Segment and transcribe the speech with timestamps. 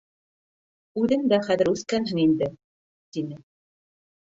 [1.01, 2.51] Үҙең дә хәҙер үҫкәнһең инде,—
[3.19, 3.41] тине.